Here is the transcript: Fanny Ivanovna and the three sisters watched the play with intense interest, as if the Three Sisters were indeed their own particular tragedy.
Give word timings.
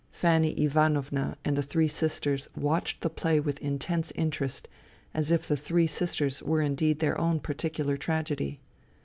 Fanny 0.11 0.53
Ivanovna 0.59 1.37
and 1.45 1.55
the 1.55 1.61
three 1.61 1.87
sisters 1.87 2.49
watched 2.57 3.01
the 3.01 3.09
play 3.11 3.39
with 3.39 3.59
intense 3.61 4.09
interest, 4.15 4.67
as 5.13 5.29
if 5.29 5.47
the 5.47 5.55
Three 5.55 5.85
Sisters 5.85 6.41
were 6.41 6.63
indeed 6.63 6.97
their 6.97 7.21
own 7.21 7.39
particular 7.39 7.97
tragedy. 7.97 8.59